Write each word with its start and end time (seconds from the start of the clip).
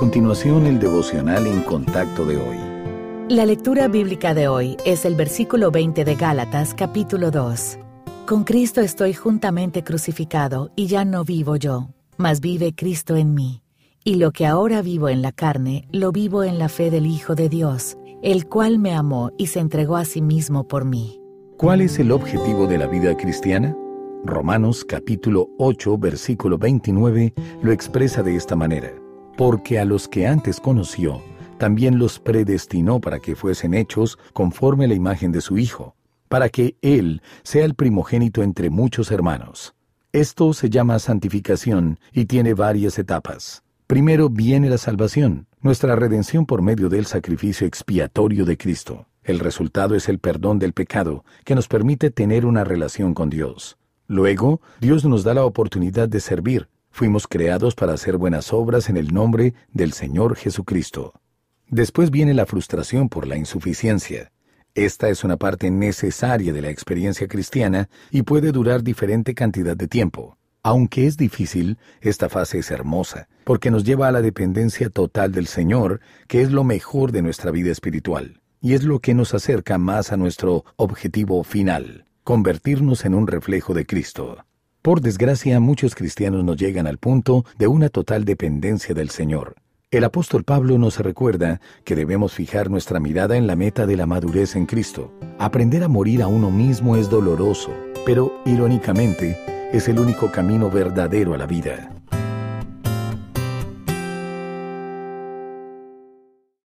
continuación 0.00 0.64
el 0.64 0.78
devocional 0.78 1.46
en 1.46 1.60
contacto 1.60 2.24
de 2.24 2.38
hoy. 2.38 2.56
La 3.28 3.44
lectura 3.44 3.86
bíblica 3.86 4.32
de 4.32 4.48
hoy 4.48 4.78
es 4.86 5.04
el 5.04 5.14
versículo 5.14 5.70
20 5.70 6.06
de 6.06 6.14
Gálatas 6.14 6.72
capítulo 6.72 7.30
2. 7.30 7.78
Con 8.24 8.44
Cristo 8.44 8.80
estoy 8.80 9.12
juntamente 9.12 9.84
crucificado 9.84 10.70
y 10.74 10.86
ya 10.86 11.04
no 11.04 11.22
vivo 11.22 11.56
yo, 11.56 11.90
mas 12.16 12.40
vive 12.40 12.74
Cristo 12.74 13.14
en 13.14 13.34
mí. 13.34 13.62
Y 14.02 14.14
lo 14.14 14.32
que 14.32 14.46
ahora 14.46 14.80
vivo 14.80 15.10
en 15.10 15.20
la 15.20 15.32
carne, 15.32 15.86
lo 15.92 16.12
vivo 16.12 16.44
en 16.44 16.58
la 16.58 16.70
fe 16.70 16.90
del 16.90 17.04
Hijo 17.04 17.34
de 17.34 17.50
Dios, 17.50 17.98
el 18.22 18.46
cual 18.46 18.78
me 18.78 18.94
amó 18.94 19.32
y 19.36 19.48
se 19.48 19.60
entregó 19.60 19.96
a 19.96 20.06
sí 20.06 20.22
mismo 20.22 20.66
por 20.66 20.86
mí. 20.86 21.20
¿Cuál 21.58 21.82
es 21.82 21.98
el 21.98 22.10
objetivo 22.10 22.66
de 22.66 22.78
la 22.78 22.86
vida 22.86 23.14
cristiana? 23.18 23.76
Romanos 24.24 24.82
capítulo 24.82 25.50
8 25.58 25.98
versículo 25.98 26.56
29 26.56 27.34
lo 27.60 27.70
expresa 27.70 28.22
de 28.22 28.36
esta 28.36 28.56
manera. 28.56 28.94
Porque 29.40 29.78
a 29.78 29.86
los 29.86 30.06
que 30.06 30.26
antes 30.26 30.60
conoció, 30.60 31.22
también 31.56 31.98
los 31.98 32.18
predestinó 32.18 33.00
para 33.00 33.20
que 33.20 33.34
fuesen 33.34 33.72
hechos 33.72 34.18
conforme 34.34 34.86
la 34.86 34.92
imagen 34.92 35.32
de 35.32 35.40
su 35.40 35.56
Hijo, 35.56 35.96
para 36.28 36.50
que 36.50 36.76
Él 36.82 37.22
sea 37.42 37.64
el 37.64 37.74
primogénito 37.74 38.42
entre 38.42 38.68
muchos 38.68 39.10
hermanos. 39.10 39.74
Esto 40.12 40.52
se 40.52 40.68
llama 40.68 40.98
santificación 40.98 41.98
y 42.12 42.26
tiene 42.26 42.52
varias 42.52 42.98
etapas. 42.98 43.62
Primero 43.86 44.28
viene 44.28 44.68
la 44.68 44.76
salvación, 44.76 45.46
nuestra 45.62 45.96
redención 45.96 46.44
por 46.44 46.60
medio 46.60 46.90
del 46.90 47.06
sacrificio 47.06 47.66
expiatorio 47.66 48.44
de 48.44 48.58
Cristo. 48.58 49.06
El 49.24 49.38
resultado 49.38 49.94
es 49.94 50.10
el 50.10 50.18
perdón 50.18 50.58
del 50.58 50.74
pecado, 50.74 51.24
que 51.46 51.54
nos 51.54 51.66
permite 51.66 52.10
tener 52.10 52.44
una 52.44 52.62
relación 52.62 53.14
con 53.14 53.30
Dios. 53.30 53.78
Luego, 54.06 54.60
Dios 54.82 55.06
nos 55.06 55.24
da 55.24 55.32
la 55.32 55.46
oportunidad 55.46 56.10
de 56.10 56.20
servir. 56.20 56.68
Fuimos 56.90 57.26
creados 57.26 57.74
para 57.74 57.94
hacer 57.94 58.16
buenas 58.16 58.52
obras 58.52 58.88
en 58.88 58.96
el 58.96 59.12
nombre 59.12 59.54
del 59.72 59.92
Señor 59.92 60.36
Jesucristo. 60.36 61.14
Después 61.68 62.10
viene 62.10 62.34
la 62.34 62.46
frustración 62.46 63.08
por 63.08 63.26
la 63.26 63.36
insuficiencia. 63.36 64.32
Esta 64.74 65.08
es 65.08 65.24
una 65.24 65.36
parte 65.36 65.70
necesaria 65.70 66.52
de 66.52 66.62
la 66.62 66.70
experiencia 66.70 67.28
cristiana 67.28 67.88
y 68.10 68.22
puede 68.22 68.52
durar 68.52 68.82
diferente 68.82 69.34
cantidad 69.34 69.76
de 69.76 69.88
tiempo. 69.88 70.36
Aunque 70.62 71.06
es 71.06 71.16
difícil, 71.16 71.78
esta 72.00 72.28
fase 72.28 72.58
es 72.58 72.70
hermosa, 72.70 73.28
porque 73.44 73.70
nos 73.70 73.84
lleva 73.84 74.08
a 74.08 74.12
la 74.12 74.20
dependencia 74.20 74.90
total 74.90 75.32
del 75.32 75.46
Señor, 75.46 76.00
que 76.28 76.42
es 76.42 76.50
lo 76.50 76.64
mejor 76.64 77.12
de 77.12 77.22
nuestra 77.22 77.50
vida 77.50 77.72
espiritual, 77.72 78.42
y 78.60 78.74
es 78.74 78.84
lo 78.84 78.98
que 78.98 79.14
nos 79.14 79.32
acerca 79.32 79.78
más 79.78 80.12
a 80.12 80.16
nuestro 80.16 80.64
objetivo 80.76 81.42
final 81.44 82.04
convertirnos 82.30 83.04
en 83.04 83.14
un 83.14 83.26
reflejo 83.26 83.74
de 83.74 83.86
Cristo. 83.86 84.44
Por 84.82 85.02
desgracia, 85.02 85.60
muchos 85.60 85.94
cristianos 85.94 86.42
no 86.42 86.54
llegan 86.54 86.86
al 86.86 86.96
punto 86.96 87.44
de 87.58 87.66
una 87.66 87.90
total 87.90 88.24
dependencia 88.24 88.94
del 88.94 89.10
Señor. 89.10 89.56
El 89.90 90.04
apóstol 90.04 90.42
Pablo 90.42 90.78
nos 90.78 90.98
recuerda 91.00 91.60
que 91.84 91.94
debemos 91.94 92.32
fijar 92.32 92.70
nuestra 92.70 92.98
mirada 92.98 93.36
en 93.36 93.46
la 93.46 93.56
meta 93.56 93.84
de 93.84 93.96
la 93.96 94.06
madurez 94.06 94.56
en 94.56 94.64
Cristo. 94.64 95.12
Aprender 95.38 95.82
a 95.82 95.88
morir 95.88 96.22
a 96.22 96.28
uno 96.28 96.50
mismo 96.50 96.96
es 96.96 97.10
doloroso, 97.10 97.74
pero 98.06 98.40
irónicamente 98.46 99.36
es 99.70 99.86
el 99.86 99.98
único 99.98 100.32
camino 100.32 100.70
verdadero 100.70 101.34
a 101.34 101.36
la 101.36 101.46
vida. 101.46 101.99